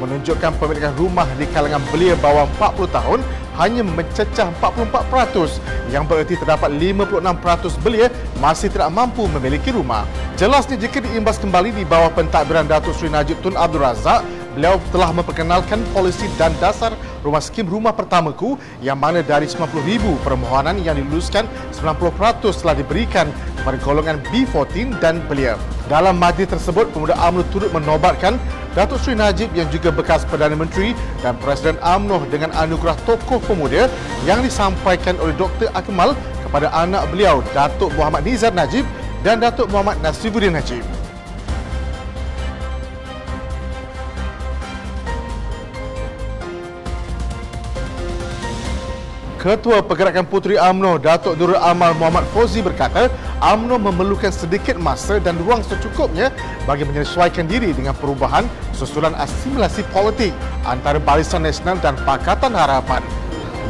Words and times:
menunjukkan 0.00 0.52
pemilikan 0.62 0.94
rumah 0.94 1.26
di 1.34 1.44
kalangan 1.50 1.82
belia 1.90 2.14
bawah 2.22 2.46
40 2.56 2.88
tahun 2.94 3.20
hanya 3.58 3.82
mencecah 3.82 4.54
44% 4.62 5.90
yang 5.90 6.06
bererti 6.06 6.38
terdapat 6.38 6.70
56% 6.70 7.82
belia 7.82 8.06
masih 8.38 8.70
tidak 8.70 8.94
mampu 8.94 9.26
memiliki 9.26 9.74
rumah. 9.74 10.06
Jelasnya 10.38 10.78
jika 10.78 11.02
diimbas 11.02 11.42
kembali 11.42 11.74
di 11.74 11.82
bawah 11.82 12.14
pentadbiran 12.14 12.70
Datuk 12.70 12.94
Seri 12.94 13.10
Najib 13.10 13.42
Tun 13.42 13.58
Abdul 13.58 13.82
Razak, 13.82 14.22
beliau 14.58 14.82
telah 14.90 15.14
memperkenalkan 15.14 15.78
polisi 15.94 16.26
dan 16.34 16.50
dasar 16.58 16.90
rumah 17.22 17.38
skim 17.38 17.62
rumah 17.70 17.94
pertamaku 17.94 18.58
yang 18.82 18.98
mana 18.98 19.22
dari 19.22 19.46
90,000 19.46 20.02
permohonan 20.26 20.82
yang 20.82 20.98
diluluskan 20.98 21.46
90% 21.70 22.42
telah 22.58 22.74
diberikan 22.74 23.30
kepada 23.54 23.78
golongan 23.78 24.18
B14 24.26 24.98
dan 24.98 25.22
belia. 25.30 25.54
Dalam 25.86 26.18
majlis 26.18 26.50
tersebut, 26.50 26.90
pemuda 26.90 27.14
UMNO 27.14 27.46
turut 27.54 27.70
menobatkan 27.70 28.34
Datuk 28.74 28.98
Seri 28.98 29.14
Najib 29.14 29.54
yang 29.54 29.70
juga 29.70 29.94
bekas 29.94 30.26
Perdana 30.26 30.58
Menteri 30.58 30.90
dan 31.22 31.38
Presiden 31.38 31.78
UMNO 31.78 32.26
dengan 32.26 32.50
anugerah 32.58 32.98
tokoh 33.06 33.38
pemuda 33.46 33.86
yang 34.26 34.42
disampaikan 34.42 35.14
oleh 35.22 35.38
Dr. 35.38 35.70
Akmal 35.70 36.18
kepada 36.42 36.66
anak 36.74 37.06
beliau 37.14 37.46
Datuk 37.54 37.94
Muhammad 37.94 38.26
Nizar 38.26 38.50
Najib 38.50 38.82
dan 39.22 39.38
Datuk 39.38 39.70
Muhammad 39.70 40.02
Nasibuddin 40.02 40.58
Najib. 40.58 40.97
Ketua 49.38 49.86
Pergerakan 49.86 50.26
Puteri 50.26 50.58
AMNO 50.58 50.98
Datuk 50.98 51.38
Nurul 51.38 51.62
Amal 51.62 51.94
Muhammad 51.94 52.26
Fauzi 52.34 52.58
berkata 52.58 53.06
AMNO 53.38 53.78
memerlukan 53.78 54.34
sedikit 54.34 54.74
masa 54.82 55.22
dan 55.22 55.38
ruang 55.38 55.62
secukupnya 55.62 56.34
bagi 56.66 56.82
menyesuaikan 56.82 57.46
diri 57.46 57.70
dengan 57.70 57.94
perubahan 57.94 58.50
susulan 58.74 59.14
asimilasi 59.14 59.86
politik 59.94 60.34
antara 60.66 60.98
Barisan 60.98 61.46
Nasional 61.46 61.78
dan 61.78 61.94
Pakatan 62.02 62.50
Harapan. 62.50 62.98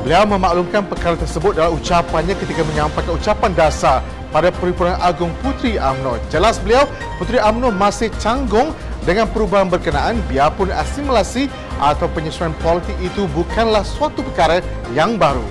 Beliau 0.00 0.24
memaklumkan 0.24 0.88
perkara 0.88 1.20
tersebut 1.20 1.52
dalam 1.52 1.76
ucapannya 1.76 2.32
ketika 2.32 2.64
menyampaikan 2.64 3.12
ucapan 3.20 3.52
dasar 3.52 4.00
pada 4.32 4.48
Perhimpunan 4.48 4.96
Agung 5.04 5.36
Puteri 5.44 5.76
AMNO. 5.76 6.16
Jelas 6.32 6.56
beliau, 6.64 6.88
Puteri 7.20 7.44
AMNO 7.44 7.76
masih 7.76 8.08
canggung 8.16 8.72
dengan 9.04 9.28
perubahan 9.28 9.68
berkenaan 9.68 10.16
biarpun 10.32 10.72
asimilasi 10.72 11.52
atau 11.78 12.10
penyesuaian 12.10 12.54
politik 12.62 12.94
itu 13.00 13.24
bukanlah 13.32 13.86
suatu 13.86 14.22
perkara 14.22 14.62
yang 14.92 15.16
baru. 15.16 15.42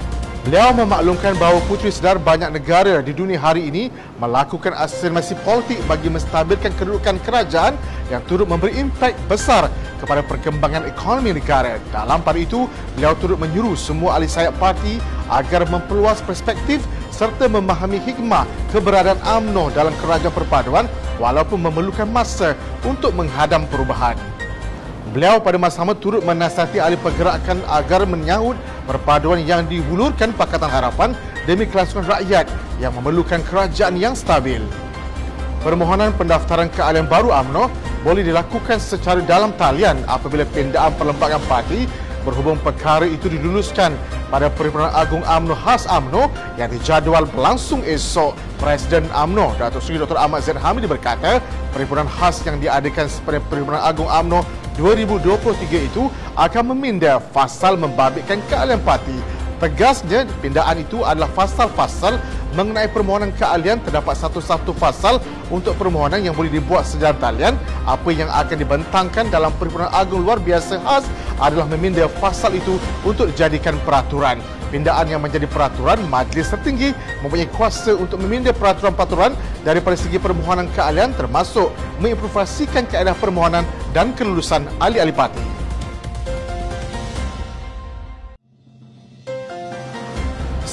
Beliau 0.47 0.71
memaklumkan 0.71 1.35
bahawa 1.35 1.59
puteri 1.67 1.91
sedar 1.91 2.15
banyak 2.15 2.47
negara 2.55 3.03
di 3.03 3.11
dunia 3.11 3.35
hari 3.35 3.67
ini 3.67 3.91
melakukan 4.15 4.71
asimilasi 4.79 5.35
politik 5.43 5.75
bagi 5.91 6.07
menstabilkan 6.07 6.71
kedudukan 6.79 7.19
kerajaan 7.19 7.75
yang 8.07 8.23
turut 8.31 8.47
memberi 8.47 8.79
impak 8.79 9.11
besar 9.27 9.67
kepada 9.99 10.23
perkembangan 10.23 10.87
ekonomi 10.87 11.35
negara. 11.35 11.83
Dalam 11.91 12.23
pada 12.23 12.39
itu, 12.39 12.63
beliau 12.95 13.11
turut 13.19 13.35
menyuruh 13.35 13.75
semua 13.75 14.15
ahli 14.15 14.31
sayap 14.31 14.55
parti 14.55 15.03
agar 15.27 15.67
memperluas 15.67 16.23
perspektif 16.23 16.79
serta 17.11 17.51
memahami 17.51 17.99
hikmah 18.07 18.47
keberadaan 18.71 19.19
AMNO 19.27 19.75
dalam 19.75 19.91
kerajaan 19.99 20.31
perpaduan 20.31 20.87
walaupun 21.19 21.59
memerlukan 21.59 22.07
masa 22.07 22.55
untuk 22.87 23.11
menghadam 23.11 23.67
perubahan. 23.67 24.36
Beliau 25.15 25.39
pada 25.39 25.55
masa 25.55 25.79
sama 25.79 25.95
turut 25.95 26.19
menasihati 26.27 26.83
ahli 26.83 26.99
pergerakan 26.99 27.63
agar 27.71 28.03
menyahut 28.03 28.59
perpaduan 28.83 29.39
yang 29.39 29.63
dihulurkan 29.63 30.35
Pakatan 30.35 30.67
Harapan 30.67 31.15
demi 31.47 31.63
kelangsungan 31.63 32.11
rakyat 32.11 32.51
yang 32.83 32.91
memerlukan 32.91 33.39
kerajaan 33.47 33.95
yang 33.95 34.11
stabil. 34.11 34.59
Permohonan 35.63 36.11
pendaftaran 36.19 36.67
keahlian 36.75 37.07
baru 37.07 37.31
AMNO 37.31 37.71
boleh 38.03 38.23
dilakukan 38.23 38.83
secara 38.83 39.23
dalam 39.23 39.55
talian 39.55 39.95
apabila 40.11 40.43
pindaan 40.51 40.91
perlembagaan 40.99 41.43
parti 41.47 41.87
berhubung 42.27 42.59
perkara 42.59 43.07
itu 43.07 43.31
diluluskan 43.31 43.95
pada 44.27 44.51
Perhimpunan 44.51 44.91
Agung 44.91 45.23
AMNO 45.23 45.55
khas 45.55 45.87
AMNO 45.87 46.27
yang 46.59 46.67
dijadual 46.67 47.23
berlangsung 47.31 47.79
esok. 47.87 48.35
Presiden 48.59 49.07
AMNO, 49.15 49.55
Datuk 49.55 49.79
Seri 49.79 50.01
Dr. 50.01 50.19
Ahmad 50.19 50.43
Zaid 50.43 50.59
Hamidi 50.59 50.89
berkata, 50.89 51.39
perhimpunan 51.71 52.09
khas 52.09 52.43
yang 52.43 52.59
diadakan 52.59 53.07
seperti 53.07 53.39
Perhimpunan 53.47 53.79
Agung 53.79 54.11
AMNO 54.11 54.43
2023 54.77 55.89
itu 55.89 56.05
akan 56.37 56.63
meminda 56.77 57.17
fasal 57.33 57.73
membabitkan 57.73 58.37
keahlian 58.45 58.77
parti. 58.85 59.17
Tegasnya, 59.57 60.29
pindaan 60.37 60.85
itu 60.85 61.01
adalah 61.01 61.25
fasal-fasal 61.33 62.21
mengenai 62.53 62.85
permohonan 62.85 63.33
keahlian 63.33 63.81
terdapat 63.81 64.13
satu-satu 64.13 64.69
fasal 64.77 65.17
untuk 65.53 65.75
permohonan 65.79 66.23
yang 66.23 66.35
boleh 66.35 66.51
dibuat 66.51 66.83
secara 66.87 67.15
talian. 67.17 67.55
Apa 67.87 68.09
yang 68.11 68.27
akan 68.31 68.57
dibentangkan 68.57 69.31
dalam 69.31 69.51
Perhimpunan 69.55 69.91
Agung 69.91 70.23
Luar 70.23 70.39
Biasa 70.39 70.79
khas 70.81 71.05
adalah 71.39 71.67
meminda 71.69 72.05
fasal 72.19 72.55
itu 72.55 72.81
untuk 73.05 73.31
dijadikan 73.31 73.75
peraturan. 73.83 74.39
Pindaan 74.67 75.07
yang 75.07 75.23
menjadi 75.23 75.47
peraturan, 75.47 76.03
majlis 76.11 76.51
tertinggi 76.51 76.91
mempunyai 77.23 77.47
kuasa 77.55 77.95
untuk 77.95 78.19
meminda 78.19 78.51
peraturan-peraturan 78.51 79.31
daripada 79.63 79.95
segi 79.95 80.19
permohonan 80.19 80.67
keahlian 80.75 81.15
termasuk 81.15 81.71
mengimprovisikan 82.03 82.83
kaedah 82.83 83.15
permohonan 83.15 83.63
dan 83.95 84.11
kelulusan 84.11 84.67
ahli-ahli 84.83 85.15
parti. 85.15 85.66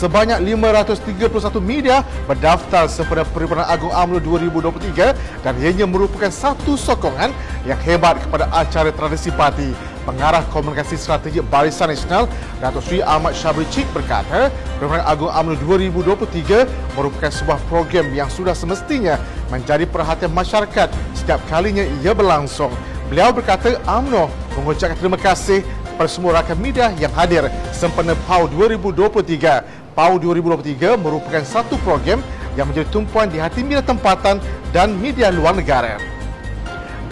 Sebanyak 0.04 0.36
531 0.44 1.64
media 1.64 2.04
berdaftar 2.28 2.84
sempena 2.92 3.24
Perhimpunan 3.24 3.64
Agung 3.64 3.88
AMNO 3.88 4.20
2023 4.20 5.16
dan 5.40 5.56
ianya 5.56 5.88
merupakan 5.88 6.28
satu 6.28 6.76
sokongan 6.76 7.32
yang 7.64 7.80
hebat 7.80 8.20
kepada 8.20 8.44
acara 8.52 8.92
tradisi 8.92 9.32
parti. 9.32 9.72
Pengarah 10.04 10.44
Komunikasi 10.52 11.00
Strategik 11.00 11.48
Barisan 11.48 11.88
Nasional, 11.88 12.28
Datuk 12.60 12.84
Sri 12.84 13.00
Ahmad 13.00 13.32
Syabri 13.32 13.64
Cik 13.72 13.88
berkata, 13.96 14.52
Perhimpunan 14.76 15.08
Agung 15.08 15.32
UMNO 15.32 15.56
2023 15.96 17.00
merupakan 17.00 17.32
sebuah 17.32 17.56
program 17.72 18.12
yang 18.12 18.28
sudah 18.28 18.52
semestinya 18.52 19.16
menjadi 19.48 19.88
perhatian 19.88 20.36
masyarakat 20.36 20.92
setiap 21.16 21.40
kalinya 21.48 21.80
ia 22.04 22.12
berlangsung. 22.12 22.76
Beliau 23.08 23.32
berkata, 23.32 23.80
UMNO 23.88 24.28
mengucapkan 24.60 25.00
terima 25.00 25.16
kasih 25.16 25.64
kepada 25.64 26.10
semua 26.10 26.42
rakan 26.42 26.58
media 26.58 26.90
yang 26.98 27.14
hadir 27.14 27.46
sempena 27.70 28.18
PAU 28.26 28.50
2023. 28.50 29.83
PAU 29.94 30.18
2023 30.18 30.98
merupakan 30.98 31.42
satu 31.46 31.78
program 31.86 32.18
yang 32.58 32.70
menjadi 32.70 32.90
tumpuan 32.90 33.30
di 33.30 33.38
hati 33.38 33.62
media 33.62 33.82
tempatan 33.82 34.42
dan 34.74 34.94
media 34.98 35.30
luar 35.30 35.54
negara. 35.54 35.98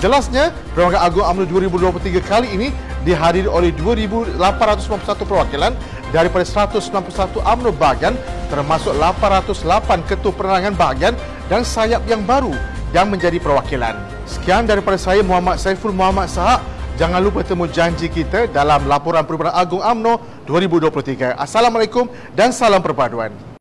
Jelasnya, 0.03 0.51
Perhimpunan 0.75 0.99
Agung 0.99 1.23
UMNO 1.23 1.47
2023 1.71 2.27
kali 2.27 2.51
ini 2.51 2.69
dihadiri 3.07 3.47
oleh 3.47 3.71
2,891 3.79 5.23
perwakilan 5.23 5.73
daripada 6.11 6.43
191 6.43 7.39
UMNO 7.39 7.71
bahagian 7.79 8.19
termasuk 8.51 8.91
808 8.99 10.03
ketua 10.11 10.35
penerangan 10.35 10.75
bahagian 10.75 11.15
dan 11.47 11.63
sayap 11.63 12.03
yang 12.11 12.27
baru 12.27 12.51
yang 12.91 13.09
menjadi 13.15 13.39
perwakilan. 13.39 13.95
Sekian 14.27 14.67
daripada 14.67 14.99
saya 14.99 15.23
Muhammad 15.23 15.63
Saiful 15.63 15.95
Muhammad 15.95 16.27
Sahak. 16.27 16.61
Jangan 16.93 17.25
lupa 17.25 17.41
temu 17.41 17.65
janji 17.65 18.05
kita 18.13 18.53
dalam 18.53 18.85
laporan 18.85 19.25
Perhubungan 19.25 19.57
Agung 19.57 19.81
UMNO 19.81 20.45
2023. 20.45 21.41
Assalamualaikum 21.41 22.05
dan 22.37 22.53
salam 22.53 22.85
perpaduan. 22.85 23.52